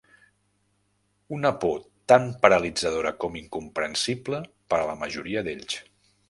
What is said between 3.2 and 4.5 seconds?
com incomprensible